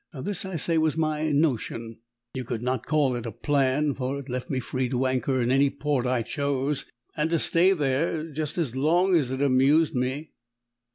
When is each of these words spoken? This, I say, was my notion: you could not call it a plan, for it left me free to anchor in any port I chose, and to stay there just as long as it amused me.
This, 0.19 0.45
I 0.45 0.55
say, 0.55 0.79
was 0.79 0.97
my 0.97 1.31
notion: 1.31 1.99
you 2.33 2.43
could 2.43 2.63
not 2.63 2.87
call 2.87 3.15
it 3.15 3.27
a 3.27 3.31
plan, 3.31 3.93
for 3.93 4.17
it 4.17 4.29
left 4.29 4.49
me 4.49 4.59
free 4.59 4.89
to 4.89 5.05
anchor 5.05 5.39
in 5.39 5.51
any 5.51 5.69
port 5.69 6.07
I 6.07 6.23
chose, 6.23 6.85
and 7.15 7.29
to 7.29 7.37
stay 7.37 7.73
there 7.73 8.23
just 8.31 8.57
as 8.57 8.75
long 8.75 9.13
as 9.15 9.29
it 9.29 9.43
amused 9.43 9.93
me. 9.93 10.31